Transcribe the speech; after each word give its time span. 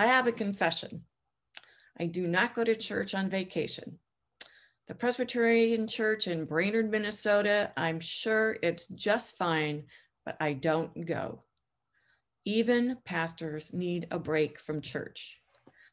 I 0.00 0.06
have 0.06 0.26
a 0.26 0.32
confession. 0.32 1.02
I 2.00 2.06
do 2.06 2.26
not 2.26 2.54
go 2.54 2.64
to 2.64 2.74
church 2.74 3.14
on 3.14 3.28
vacation. 3.28 3.98
The 4.88 4.94
Presbyterian 4.94 5.86
Church 5.86 6.26
in 6.26 6.46
Brainerd, 6.46 6.90
Minnesota, 6.90 7.70
I'm 7.76 8.00
sure 8.00 8.56
it's 8.62 8.86
just 8.86 9.36
fine, 9.36 9.82
but 10.24 10.38
I 10.40 10.54
don't 10.54 11.06
go. 11.06 11.40
Even 12.46 12.96
pastors 13.04 13.74
need 13.74 14.06
a 14.10 14.18
break 14.18 14.58
from 14.58 14.80
church. 14.80 15.38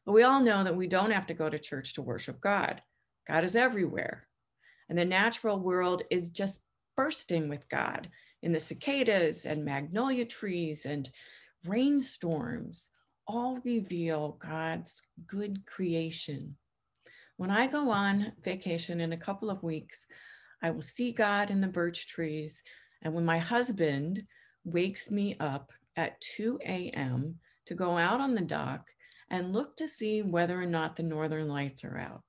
But 0.06 0.12
we 0.12 0.22
all 0.22 0.40
know 0.40 0.64
that 0.64 0.74
we 0.74 0.86
don't 0.86 1.10
have 1.10 1.26
to 1.26 1.34
go 1.34 1.50
to 1.50 1.58
church 1.58 1.92
to 1.92 2.00
worship 2.00 2.40
God. 2.40 2.80
God 3.28 3.44
is 3.44 3.56
everywhere. 3.56 4.26
And 4.88 4.96
the 4.96 5.04
natural 5.04 5.58
world 5.58 6.00
is 6.10 6.30
just 6.30 6.64
bursting 6.96 7.50
with 7.50 7.68
God 7.68 8.08
in 8.42 8.52
the 8.52 8.60
cicadas 8.60 9.44
and 9.44 9.66
magnolia 9.66 10.24
trees 10.24 10.86
and 10.86 11.10
rainstorms 11.66 12.88
all 13.28 13.60
reveal 13.64 14.38
God's 14.40 15.02
good 15.26 15.64
creation. 15.66 16.56
When 17.36 17.50
I 17.50 17.66
go 17.66 17.90
on 17.90 18.32
vacation 18.42 19.00
in 19.00 19.12
a 19.12 19.18
couple 19.18 19.50
of 19.50 19.62
weeks, 19.62 20.06
I 20.62 20.70
will 20.70 20.82
see 20.82 21.12
God 21.12 21.50
in 21.50 21.60
the 21.60 21.68
birch 21.68 22.08
trees. 22.08 22.64
And 23.02 23.14
when 23.14 23.24
my 23.24 23.38
husband 23.38 24.24
wakes 24.64 25.10
me 25.10 25.36
up 25.38 25.70
at 25.96 26.20
2 26.20 26.58
a.m. 26.64 27.36
to 27.66 27.74
go 27.74 27.96
out 27.96 28.20
on 28.20 28.34
the 28.34 28.40
dock 28.40 28.88
and 29.30 29.52
look 29.52 29.76
to 29.76 29.86
see 29.86 30.22
whether 30.22 30.60
or 30.60 30.66
not 30.66 30.96
the 30.96 31.02
northern 31.02 31.48
lights 31.48 31.84
are 31.84 31.98
out. 31.98 32.22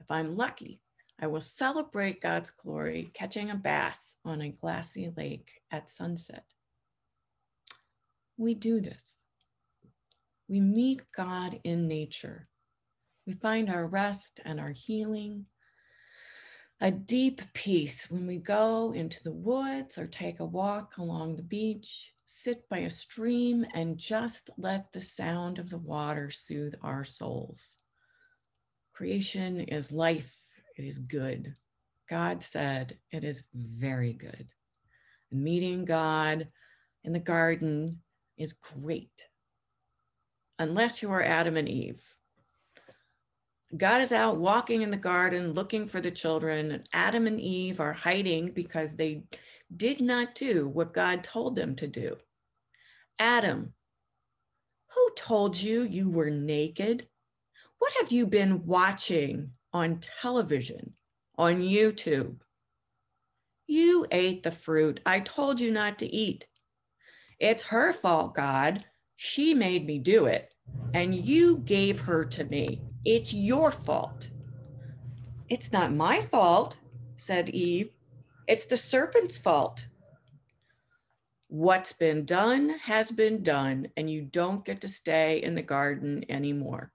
If 0.00 0.10
I'm 0.10 0.36
lucky, 0.36 0.80
I 1.20 1.28
will 1.28 1.40
celebrate 1.40 2.20
God's 2.20 2.50
glory 2.50 3.08
catching 3.14 3.50
a 3.50 3.54
bass 3.54 4.18
on 4.24 4.42
a 4.42 4.50
glassy 4.50 5.10
lake 5.16 5.50
at 5.70 5.88
sunset. 5.88 6.44
We 8.36 8.54
do 8.54 8.80
this. 8.80 9.23
We 10.48 10.60
meet 10.60 11.02
God 11.16 11.58
in 11.64 11.88
nature. 11.88 12.48
We 13.26 13.32
find 13.32 13.70
our 13.70 13.86
rest 13.86 14.40
and 14.44 14.60
our 14.60 14.72
healing, 14.72 15.46
a 16.80 16.90
deep 16.90 17.40
peace 17.54 18.10
when 18.10 18.26
we 18.26 18.36
go 18.36 18.92
into 18.92 19.22
the 19.22 19.32
woods 19.32 19.96
or 19.96 20.06
take 20.06 20.40
a 20.40 20.44
walk 20.44 20.98
along 20.98 21.36
the 21.36 21.42
beach, 21.42 22.12
sit 22.26 22.68
by 22.68 22.78
a 22.78 22.90
stream, 22.90 23.64
and 23.74 23.96
just 23.96 24.50
let 24.58 24.92
the 24.92 25.00
sound 25.00 25.58
of 25.58 25.70
the 25.70 25.78
water 25.78 26.30
soothe 26.30 26.74
our 26.82 27.04
souls. 27.04 27.78
Creation 28.92 29.60
is 29.60 29.92
life, 29.92 30.36
it 30.76 30.84
is 30.84 30.98
good. 30.98 31.54
God 32.10 32.42
said 32.42 32.98
it 33.10 33.24
is 33.24 33.44
very 33.54 34.12
good. 34.12 34.48
Meeting 35.32 35.86
God 35.86 36.48
in 37.02 37.12
the 37.12 37.18
garden 37.18 38.02
is 38.36 38.52
great, 38.52 39.26
unless 40.58 41.02
you 41.02 41.10
are 41.10 41.22
Adam 41.22 41.56
and 41.56 41.68
Eve. 41.68 42.14
God 43.76 44.00
is 44.00 44.12
out 44.12 44.38
walking 44.38 44.82
in 44.82 44.90
the 44.90 44.96
garden 44.96 45.52
looking 45.52 45.86
for 45.86 46.00
the 46.00 46.10
children. 46.10 46.84
Adam 46.92 47.26
and 47.26 47.40
Eve 47.40 47.80
are 47.80 47.92
hiding 47.92 48.52
because 48.52 48.94
they 48.94 49.24
did 49.76 50.00
not 50.00 50.34
do 50.34 50.68
what 50.68 50.94
God 50.94 51.24
told 51.24 51.56
them 51.56 51.74
to 51.76 51.88
do. 51.88 52.16
Adam, 53.18 53.72
who 54.94 55.10
told 55.16 55.60
you 55.60 55.82
you 55.82 56.08
were 56.08 56.30
naked? 56.30 57.08
What 57.78 57.92
have 58.00 58.12
you 58.12 58.26
been 58.26 58.64
watching 58.64 59.50
on 59.72 59.98
television, 60.00 60.94
on 61.36 61.60
YouTube? 61.60 62.36
You 63.66 64.06
ate 64.10 64.42
the 64.42 64.50
fruit 64.50 65.00
I 65.04 65.20
told 65.20 65.60
you 65.60 65.72
not 65.72 65.98
to 65.98 66.06
eat. 66.06 66.46
It's 67.40 67.64
her 67.64 67.92
fault, 67.92 68.34
God. 68.34 68.84
She 69.16 69.54
made 69.54 69.86
me 69.86 69.98
do 69.98 70.26
it, 70.26 70.52
and 70.92 71.14
you 71.14 71.58
gave 71.58 72.00
her 72.00 72.22
to 72.22 72.44
me. 72.48 72.82
It's 73.04 73.32
your 73.34 73.70
fault. 73.70 74.28
It's 75.48 75.72
not 75.72 75.92
my 75.92 76.20
fault, 76.20 76.76
said 77.16 77.50
Eve. 77.50 77.90
It's 78.46 78.66
the 78.66 78.76
serpent's 78.76 79.38
fault. 79.38 79.86
What's 81.48 81.92
been 81.92 82.24
done 82.24 82.70
has 82.84 83.10
been 83.10 83.42
done, 83.42 83.88
and 83.96 84.10
you 84.10 84.22
don't 84.22 84.64
get 84.64 84.80
to 84.80 84.88
stay 84.88 85.42
in 85.42 85.54
the 85.54 85.62
garden 85.62 86.24
anymore. 86.28 86.92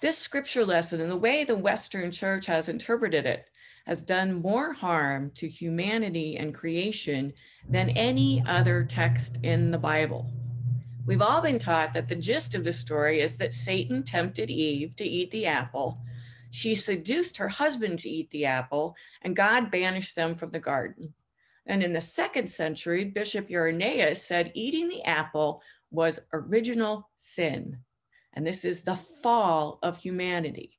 This 0.00 0.16
scripture 0.16 0.64
lesson 0.64 1.00
and 1.00 1.10
the 1.10 1.16
way 1.16 1.44
the 1.44 1.56
Western 1.56 2.10
church 2.10 2.46
has 2.46 2.68
interpreted 2.68 3.26
it 3.26 3.48
has 3.86 4.02
done 4.02 4.40
more 4.40 4.72
harm 4.72 5.30
to 5.34 5.48
humanity 5.48 6.36
and 6.36 6.54
creation 6.54 7.32
than 7.68 7.90
any 7.90 8.42
other 8.46 8.84
text 8.84 9.38
in 9.42 9.70
the 9.70 9.78
Bible. 9.78 10.30
We've 11.06 11.22
all 11.22 11.42
been 11.42 11.58
taught 11.58 11.92
that 11.92 12.08
the 12.08 12.14
gist 12.14 12.54
of 12.54 12.64
the 12.64 12.72
story 12.72 13.20
is 13.20 13.36
that 13.36 13.52
Satan 13.52 14.02
tempted 14.02 14.50
Eve 14.50 14.96
to 14.96 15.04
eat 15.04 15.30
the 15.30 15.46
apple. 15.46 15.98
She 16.50 16.74
seduced 16.74 17.36
her 17.36 17.48
husband 17.48 17.98
to 18.00 18.08
eat 18.08 18.30
the 18.30 18.46
apple, 18.46 18.96
and 19.20 19.36
God 19.36 19.70
banished 19.70 20.16
them 20.16 20.34
from 20.34 20.50
the 20.50 20.60
garden. 20.60 21.12
And 21.66 21.82
in 21.82 21.92
the 21.92 22.00
second 22.00 22.48
century, 22.48 23.04
Bishop 23.04 23.50
Irenaeus 23.50 24.22
said 24.22 24.52
eating 24.54 24.88
the 24.88 25.02
apple 25.02 25.62
was 25.90 26.20
original 26.32 27.10
sin. 27.16 27.78
And 28.32 28.46
this 28.46 28.64
is 28.64 28.82
the 28.82 28.96
fall 28.96 29.78
of 29.82 29.98
humanity. 29.98 30.78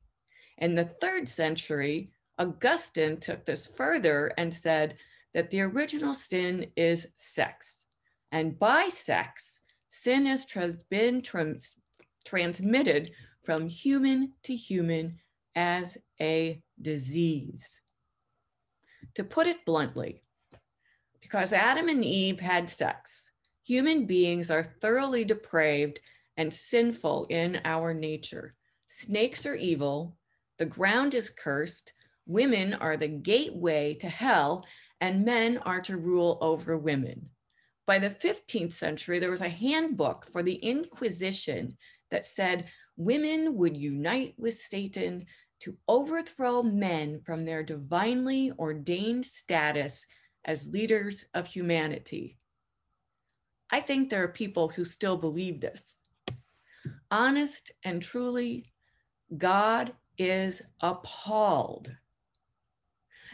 In 0.57 0.75
the 0.75 0.85
third 0.85 1.27
century, 1.29 2.11
Augustine 2.37 3.17
took 3.17 3.45
this 3.45 3.67
further 3.67 4.31
and 4.37 4.53
said 4.53 4.95
that 5.33 5.49
the 5.49 5.61
original 5.61 6.13
sin 6.13 6.67
is 6.75 7.07
sex. 7.15 7.85
And 8.31 8.57
by 8.59 8.87
sex, 8.89 9.61
sin 9.89 10.25
has 10.25 10.45
been 10.89 11.21
trans- 11.21 11.79
transmitted 12.25 13.11
from 13.43 13.69
human 13.69 14.33
to 14.43 14.55
human 14.55 15.19
as 15.55 15.97
a 16.19 16.61
disease. 16.81 17.81
To 19.15 19.23
put 19.23 19.47
it 19.47 19.65
bluntly, 19.65 20.21
because 21.21 21.53
Adam 21.53 21.87
and 21.87 22.03
Eve 22.03 22.39
had 22.39 22.69
sex, 22.69 23.31
human 23.63 24.05
beings 24.05 24.51
are 24.51 24.75
thoroughly 24.81 25.23
depraved 25.23 25.99
and 26.37 26.53
sinful 26.53 27.27
in 27.29 27.61
our 27.63 27.93
nature. 27.93 28.55
Snakes 28.87 29.45
are 29.45 29.55
evil, 29.55 30.17
the 30.57 30.65
ground 30.65 31.13
is 31.13 31.29
cursed, 31.29 31.93
women 32.25 32.73
are 32.73 32.97
the 32.97 33.07
gateway 33.07 33.93
to 33.95 34.09
hell, 34.09 34.65
and 35.01 35.25
men 35.25 35.57
are 35.59 35.81
to 35.81 35.97
rule 35.97 36.37
over 36.41 36.77
women. 36.77 37.29
By 37.85 37.99
the 37.99 38.09
15th 38.09 38.71
century, 38.71 39.19
there 39.19 39.31
was 39.31 39.41
a 39.41 39.49
handbook 39.49 40.25
for 40.25 40.41
the 40.41 40.55
Inquisition 40.55 41.77
that 42.09 42.25
said 42.25 42.65
women 42.97 43.55
would 43.55 43.77
unite 43.77 44.33
with 44.37 44.55
Satan 44.55 45.25
to 45.61 45.77
overthrow 45.87 46.61
men 46.61 47.21
from 47.25 47.45
their 47.45 47.63
divinely 47.63 48.51
ordained 48.57 49.25
status 49.25 50.05
as 50.45 50.71
leaders 50.71 51.25
of 51.33 51.47
humanity. 51.47 52.37
I 53.71 53.81
think 53.81 54.09
there 54.09 54.23
are 54.23 54.29
people 54.29 54.67
who 54.67 54.85
still 54.85 55.17
believe 55.17 55.59
this. 55.59 55.99
Honest 57.09 57.71
and 57.83 58.01
truly, 58.01 58.71
God 59.37 59.91
is 60.17 60.61
appalled 60.81 61.91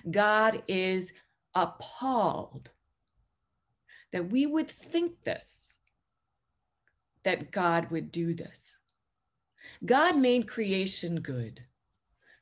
God 0.10 0.64
is 0.68 1.14
appalled 1.54 2.72
that 4.12 4.30
we 4.30 4.46
would 4.46 4.70
think 4.70 5.24
this, 5.24 5.78
that 7.24 7.52
God 7.52 7.92
would 7.92 8.12
do 8.12 8.34
this. 8.34 8.80
God 9.86 10.18
made 10.18 10.48
creation 10.48 11.22
good. 11.22 11.62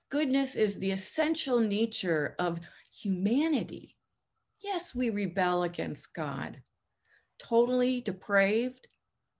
Goodness 0.10 0.56
is 0.56 0.80
the 0.80 0.92
essential 0.92 1.60
nature 1.60 2.36
of 2.40 2.60
humanity. 2.94 3.96
Yes, 4.62 4.96
we 4.96 5.10
rebel 5.10 5.64
against 5.64 6.16
God, 6.16 6.62
totally 7.38 8.02
depraved, 8.02 8.88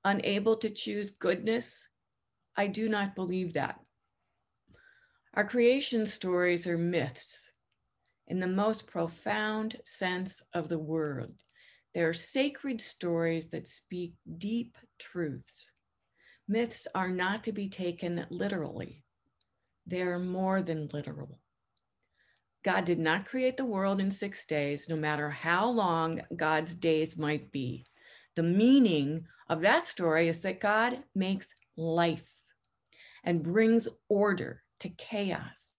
unable 0.04 0.56
to 0.58 0.70
choose 0.70 1.12
goodness. 1.12 1.88
I 2.56 2.68
do 2.68 2.88
not 2.90 3.16
believe 3.16 3.54
that. 3.54 3.80
Our 5.34 5.44
creation 5.44 6.06
stories 6.06 6.68
are 6.68 6.78
myths 6.78 7.49
in 8.30 8.40
the 8.40 8.48
most 8.48 8.88
profound 8.88 9.76
sense 9.84 10.42
of 10.54 10.70
the 10.70 10.80
word. 10.80 11.34
They're 11.94 12.14
sacred 12.14 12.80
stories 12.80 13.50
that 13.50 13.68
speak 13.68 14.14
deep 14.38 14.78
truths. 15.00 15.72
Myths 16.48 16.88
are 16.94 17.10
not 17.10 17.44
to 17.44 17.52
be 17.52 17.68
taken 17.68 18.26
literally, 18.30 19.04
they're 19.86 20.20
more 20.20 20.62
than 20.62 20.90
literal. 20.94 21.40
God 22.64 22.86
did 22.86 23.00
not 23.00 23.26
create 23.26 23.58
the 23.58 23.66
world 23.66 24.00
in 24.00 24.12
six 24.12 24.46
days, 24.46 24.90
no 24.90 24.96
matter 24.96 25.30
how 25.30 25.70
long 25.70 26.22
God's 26.36 26.76
days 26.76 27.18
might 27.18 27.52
be. 27.52 27.86
The 28.36 28.44
meaning 28.44 29.26
of 29.50 29.62
that 29.62 29.86
story 29.86 30.28
is 30.28 30.42
that 30.42 30.60
God 30.60 31.04
makes 31.16 31.56
life 31.78 32.32
and 33.24 33.44
brings 33.44 33.88
order 34.10 34.62
to 34.82 34.90
chaos 34.90 35.76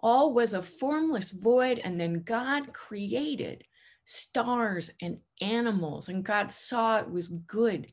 all 0.00 0.32
was 0.32 0.52
a 0.54 0.62
formless 0.62 1.30
void. 1.32 1.80
And 1.82 1.98
then 1.98 2.22
God 2.22 2.72
created 2.72 3.64
stars 4.04 4.90
and 5.02 5.20
animals, 5.40 6.08
and 6.08 6.24
God 6.24 6.50
saw 6.50 6.98
it 6.98 7.10
was 7.10 7.28
good. 7.28 7.92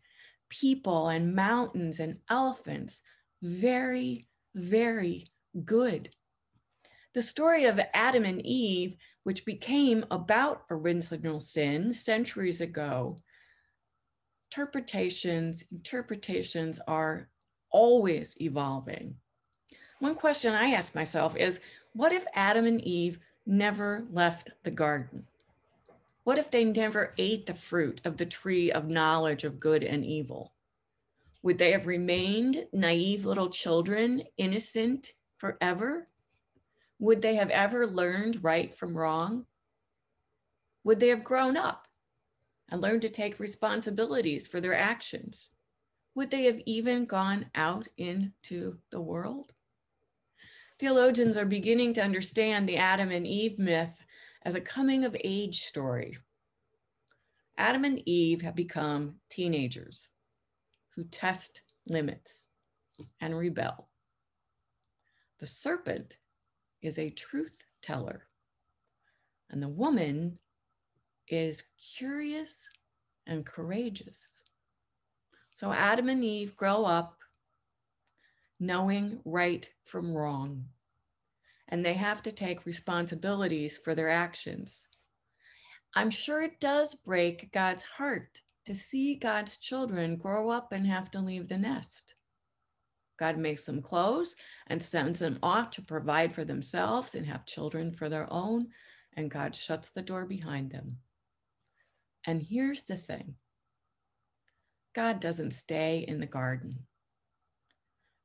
people 0.50 1.10
and 1.10 1.36
mountains 1.36 2.00
and 2.00 2.18
elephants 2.30 3.02
very, 3.42 4.28
very 4.54 5.26
good. 5.64 6.10
The 7.14 7.22
story 7.22 7.66
of 7.66 7.80
Adam 7.94 8.26
and 8.26 8.46
Eve, 8.46 8.96
which 9.24 9.46
became 9.46 10.06
about 10.12 10.64
original 10.70 11.40
sin 11.40 11.94
centuries 11.94 12.62
ago, 12.62 13.18
interpretations, 14.52 15.64
interpretations 15.72 16.80
are 16.88 17.30
always 17.72 18.40
evolving. 18.42 19.16
One 20.06 20.14
question 20.14 20.54
I 20.54 20.70
ask 20.70 20.94
myself 20.94 21.36
is 21.36 21.62
what 21.94 22.12
if 22.12 22.28
Adam 22.36 22.68
and 22.68 22.80
Eve 22.80 23.18
never 23.48 24.06
left 24.12 24.52
the 24.62 24.70
garden? 24.70 25.26
What 26.24 26.38
if 26.38 26.52
they 26.52 26.64
never 26.64 27.16
ate 27.18 27.48
the 27.48 27.56
fruit 27.56 28.02
of 28.06 28.18
the 28.18 28.26
tree 28.28 28.72
of 28.72 28.88
knowledge 28.88 29.44
of 29.44 29.60
good 29.60 29.84
and 29.84 30.06
evil? 30.06 30.54
Would 31.42 31.58
they 31.58 31.72
have 31.72 31.88
remained 31.88 32.68
naive 32.72 33.26
little 33.26 33.50
children, 33.50 34.22
innocent 34.38 35.14
forever? 35.38 36.08
Would 37.00 37.24
they 37.24 37.34
have 37.34 37.50
ever 37.50 37.88
learned 37.88 38.44
right 38.44 38.76
from 38.76 38.96
wrong? 38.96 39.48
Would 40.84 41.00
they 41.00 41.08
have 41.08 41.24
grown 41.24 41.58
up 41.58 41.88
and 42.70 42.80
learned 42.80 43.02
to 43.02 43.10
take 43.10 43.40
responsibilities 43.40 44.46
for 44.46 44.62
their 44.62 44.76
actions? 44.76 45.50
Would 46.14 46.30
they 46.30 46.44
have 46.44 46.62
even 46.68 47.06
gone 47.06 47.48
out 47.56 47.88
into 47.98 48.78
the 48.92 49.02
world? 49.02 49.55
Theologians 50.78 51.38
are 51.38 51.46
beginning 51.46 51.94
to 51.94 52.04
understand 52.04 52.68
the 52.68 52.76
Adam 52.76 53.10
and 53.10 53.26
Eve 53.26 53.58
myth 53.58 54.04
as 54.44 54.56
a 54.56 54.62
coming 54.62 55.06
of 55.06 55.16
age 55.24 55.62
story. 55.62 56.18
Adam 57.58 57.86
and 57.86 58.02
Eve 58.06 58.42
have 58.42 58.56
become 58.56 59.16
teenagers 59.30 60.16
who 60.94 61.06
test 61.06 61.62
limits 61.88 62.48
and 63.22 63.38
rebel. 63.38 63.88
The 65.40 65.46
serpent 65.46 66.20
is 66.82 67.00
a 67.00 67.10
truth 67.10 67.64
teller, 67.82 68.24
and 69.50 69.64
the 69.64 69.70
woman 69.70 70.40
is 71.30 71.64
curious 71.98 72.70
and 73.28 73.46
courageous. 73.46 74.42
So 75.54 75.72
Adam 75.72 76.10
and 76.10 76.24
Eve 76.24 76.58
grow 76.58 76.84
up 76.84 77.18
knowing 78.60 79.20
right 79.26 79.70
from 79.84 80.16
wrong, 80.16 80.66
and 81.68 81.86
they 81.86 81.94
have 81.94 82.22
to 82.24 82.32
take 82.32 82.66
responsibilities 82.66 83.78
for 83.78 83.96
their 83.96 84.10
actions. 84.10 84.88
I'm 85.96 86.10
sure 86.10 86.42
it 86.42 86.60
does 86.60 86.96
break 86.96 87.52
God's 87.52 87.84
heart 87.84 88.42
to 88.66 88.76
see 88.76 89.16
God's 89.16 89.58
children 89.58 90.18
grow 90.18 90.50
up 90.50 90.72
and 90.72 90.86
have 90.88 91.10
to 91.12 91.20
leave 91.20 91.48
the 91.48 91.58
nest. 91.58 92.16
God 93.18 93.38
makes 93.38 93.64
them 93.64 93.82
close 93.82 94.36
and 94.68 94.82
sends 94.82 95.20
them 95.20 95.40
off 95.42 95.70
to 95.72 95.82
provide 95.82 96.34
for 96.34 96.44
themselves 96.44 97.16
and 97.16 97.26
have 97.26 97.46
children 97.46 97.92
for 97.92 98.10
their 98.10 98.32
own, 98.32 98.68
and 99.14 99.32
God 99.32 99.56
shuts 99.56 99.92
the 99.92 100.02
door 100.02 100.26
behind 100.26 100.72
them. 100.72 100.98
And 102.26 102.42
here's 102.42 102.84
the 102.84 102.98
thing 102.98 103.36
God 104.94 105.20
doesn't 105.20 105.52
stay 105.52 106.04
in 106.08 106.20
the 106.20 106.26
garden, 106.26 106.80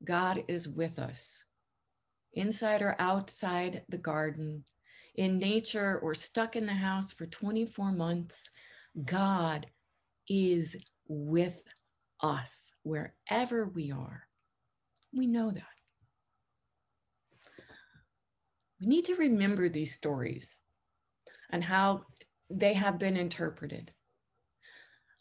God 0.04 0.44
is 0.48 0.68
with 0.68 0.98
us, 0.98 1.44
inside 2.32 2.82
or 2.82 2.96
outside 2.98 3.82
the 3.88 3.98
garden, 3.98 4.64
in 5.14 5.38
nature 5.38 5.98
or 5.98 6.14
stuck 6.14 6.56
in 6.56 6.66
the 6.66 6.72
house 6.72 7.12
for 7.12 7.26
24 7.26 7.92
months. 7.92 8.48
God 9.04 9.66
is 10.28 10.76
with 11.08 11.62
us 12.22 12.72
wherever 12.82 13.66
we 13.66 13.90
are. 13.90 14.26
We 15.12 15.26
know 15.26 15.50
that. 15.50 15.64
We 18.80 18.86
need 18.86 19.04
to 19.06 19.16
remember 19.16 19.68
these 19.68 19.92
stories 19.92 20.60
and 21.50 21.62
how 21.62 22.04
they 22.48 22.74
have 22.74 22.98
been 22.98 23.16
interpreted. 23.16 23.92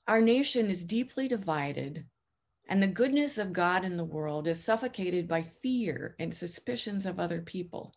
Our 0.07 0.21
nation 0.21 0.69
is 0.69 0.85
deeply 0.85 1.27
divided, 1.27 2.05
and 2.69 2.83
the 2.83 2.87
goodness 2.87 3.39
of 3.39 3.51
God 3.51 3.83
in 3.83 3.97
the 3.97 4.05
world 4.05 4.47
is 4.47 4.63
suffocated 4.63 5.27
by 5.27 5.41
fear 5.41 6.15
and 6.19 6.33
suspicions 6.33 7.07
of 7.07 7.19
other 7.19 7.41
people. 7.41 7.91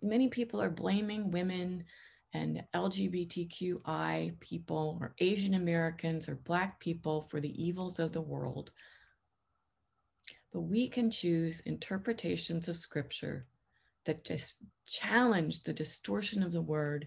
Many 0.00 0.28
people 0.28 0.62
are 0.62 0.70
blaming 0.70 1.30
women 1.30 1.84
and 2.32 2.64
LGBTQI 2.74 4.40
people 4.40 4.98
or 5.02 5.14
Asian 5.18 5.52
Americans 5.52 6.30
or 6.30 6.36
Black 6.36 6.80
people 6.80 7.20
for 7.20 7.40
the 7.40 7.62
evils 7.62 7.98
of 7.98 8.12
the 8.12 8.22
world. 8.22 8.70
But 10.50 10.62
we 10.62 10.88
can 10.88 11.10
choose 11.10 11.60
interpretations 11.60 12.68
of 12.68 12.76
scripture 12.78 13.46
that 14.06 14.24
just 14.24 14.62
challenge 14.86 15.62
the 15.62 15.74
distortion 15.74 16.42
of 16.42 16.52
the 16.52 16.62
word 16.62 17.06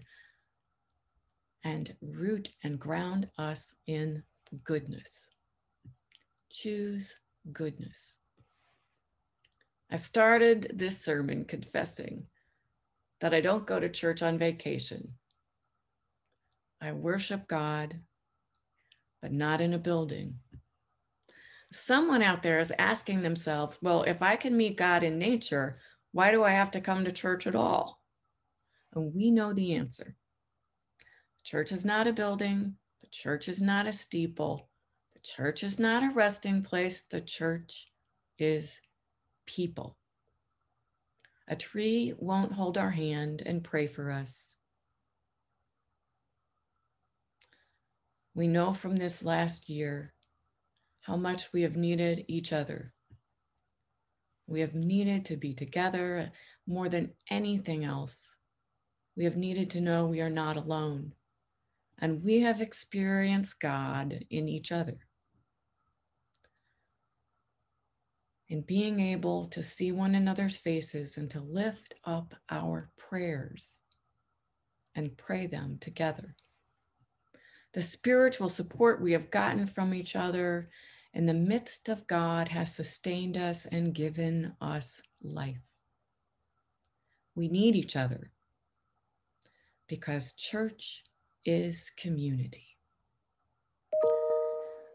and 1.64 1.92
root 2.00 2.50
and 2.62 2.78
ground 2.78 3.28
us 3.36 3.74
in 3.88 4.22
goodness. 4.62 5.30
Choose 6.52 7.18
goodness. 7.50 8.16
I 9.90 9.96
started 9.96 10.70
this 10.74 11.02
sermon 11.02 11.46
confessing 11.46 12.26
that 13.22 13.32
I 13.32 13.40
don't 13.40 13.66
go 13.66 13.80
to 13.80 13.88
church 13.88 14.22
on 14.22 14.36
vacation. 14.36 15.14
I 16.78 16.92
worship 16.92 17.48
God, 17.48 18.00
but 19.22 19.32
not 19.32 19.62
in 19.62 19.72
a 19.72 19.78
building. 19.78 20.34
Someone 21.72 22.22
out 22.22 22.42
there 22.42 22.60
is 22.60 22.72
asking 22.78 23.22
themselves, 23.22 23.78
well, 23.80 24.02
if 24.02 24.20
I 24.20 24.36
can 24.36 24.54
meet 24.54 24.76
God 24.76 25.02
in 25.02 25.18
nature, 25.18 25.78
why 26.12 26.32
do 26.32 26.44
I 26.44 26.50
have 26.50 26.70
to 26.72 26.82
come 26.82 27.06
to 27.06 27.12
church 27.12 27.46
at 27.46 27.56
all? 27.56 27.98
And 28.94 29.14
we 29.14 29.30
know 29.30 29.54
the 29.54 29.74
answer. 29.74 30.16
Church 31.44 31.72
is 31.72 31.86
not 31.86 32.06
a 32.06 32.12
building, 32.12 32.74
the 33.00 33.08
church 33.10 33.48
is 33.48 33.62
not 33.62 33.86
a 33.86 33.92
steeple, 33.92 34.68
church 35.22 35.62
is 35.62 35.78
not 35.78 36.02
a 36.02 36.14
resting 36.14 36.62
place, 36.62 37.02
the 37.02 37.20
church 37.20 37.90
is 38.38 38.80
people. 39.46 39.96
A 41.48 41.56
tree 41.56 42.14
won't 42.18 42.52
hold 42.52 42.78
our 42.78 42.90
hand 42.90 43.42
and 43.44 43.64
pray 43.64 43.86
for 43.86 44.10
us. 44.10 44.56
We 48.34 48.48
know 48.48 48.72
from 48.72 48.96
this 48.96 49.24
last 49.24 49.68
year 49.68 50.14
how 51.02 51.16
much 51.16 51.52
we 51.52 51.62
have 51.62 51.76
needed 51.76 52.24
each 52.28 52.52
other. 52.52 52.92
We 54.46 54.60
have 54.60 54.74
needed 54.74 55.24
to 55.26 55.36
be 55.36 55.52
together 55.52 56.30
more 56.66 56.88
than 56.88 57.12
anything 57.30 57.84
else. 57.84 58.36
We 59.16 59.24
have 59.24 59.36
needed 59.36 59.70
to 59.70 59.80
know 59.80 60.06
we 60.06 60.20
are 60.20 60.30
not 60.30 60.56
alone. 60.56 61.14
And 61.98 62.24
we 62.24 62.40
have 62.40 62.60
experienced 62.60 63.60
God 63.60 64.24
in 64.30 64.48
each 64.48 64.72
other. 64.72 64.98
In 68.52 68.60
being 68.60 69.00
able 69.00 69.46
to 69.46 69.62
see 69.62 69.92
one 69.92 70.14
another's 70.14 70.58
faces 70.58 71.16
and 71.16 71.30
to 71.30 71.40
lift 71.40 71.94
up 72.04 72.34
our 72.50 72.90
prayers 72.98 73.78
and 74.94 75.16
pray 75.16 75.46
them 75.46 75.78
together. 75.80 76.36
The 77.72 77.80
spiritual 77.80 78.50
support 78.50 79.00
we 79.00 79.12
have 79.12 79.30
gotten 79.30 79.66
from 79.66 79.94
each 79.94 80.16
other 80.16 80.68
in 81.14 81.24
the 81.24 81.32
midst 81.32 81.88
of 81.88 82.06
God 82.06 82.48
has 82.48 82.74
sustained 82.74 83.38
us 83.38 83.64
and 83.64 83.94
given 83.94 84.52
us 84.60 85.00
life. 85.22 85.64
We 87.34 87.48
need 87.48 87.74
each 87.74 87.96
other 87.96 88.32
because 89.88 90.34
church 90.34 91.02
is 91.46 91.90
community. 91.96 92.66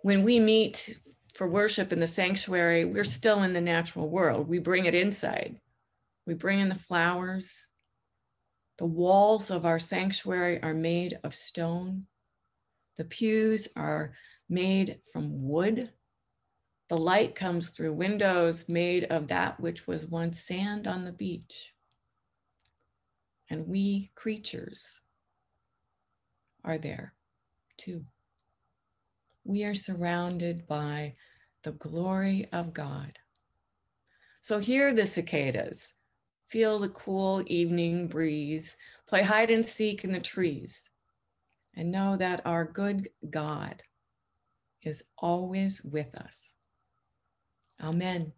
When 0.03 0.23
we 0.23 0.39
meet 0.39 0.99
for 1.37 1.47
worship 1.47 1.93
in 1.93 1.99
the 1.99 2.07
sanctuary, 2.07 2.83
we're 2.83 3.03
still 3.03 3.43
in 3.43 3.53
the 3.53 3.61
natural 3.61 4.09
world. 4.09 4.47
We 4.47 4.57
bring 4.57 4.85
it 4.85 4.95
inside. 4.95 5.59
We 6.25 6.33
bring 6.33 6.59
in 6.59 6.67
the 6.67 6.75
flowers. 6.75 7.69
The 8.79 8.87
walls 8.87 9.51
of 9.51 9.63
our 9.63 9.77
sanctuary 9.77 10.61
are 10.63 10.73
made 10.73 11.19
of 11.23 11.35
stone. 11.35 12.07
The 12.97 13.03
pews 13.03 13.69
are 13.75 14.13
made 14.49 14.99
from 15.13 15.47
wood. 15.47 15.91
The 16.89 16.97
light 16.97 17.35
comes 17.35 17.69
through 17.69 17.93
windows 17.93 18.67
made 18.67 19.03
of 19.03 19.27
that 19.27 19.59
which 19.59 19.85
was 19.85 20.07
once 20.07 20.39
sand 20.39 20.87
on 20.87 21.05
the 21.05 21.11
beach. 21.11 21.75
And 23.47 23.67
we 23.67 24.09
creatures 24.15 25.01
are 26.63 26.79
there 26.79 27.13
too. 27.77 28.05
We 29.47 29.63
are 29.63 29.73
surrounded 29.73 30.67
by 30.67 31.15
the 31.63 31.71
glory 31.71 32.49
of 32.51 32.73
God. 32.73 33.17
So 34.41 34.59
hear 34.59 34.93
the 34.93 35.05
cicadas, 35.05 35.93
feel 36.47 36.79
the 36.79 36.89
cool 36.89 37.41
evening 37.45 38.07
breeze, 38.07 38.75
play 39.07 39.23
hide 39.23 39.49
and 39.49 39.65
seek 39.65 40.03
in 40.03 40.11
the 40.11 40.19
trees, 40.19 40.89
and 41.73 41.93
know 41.93 42.17
that 42.17 42.45
our 42.45 42.65
good 42.65 43.07
God 43.29 43.83
is 44.81 45.05
always 45.17 45.81
with 45.81 46.13
us. 46.15 46.53
Amen. 47.81 48.33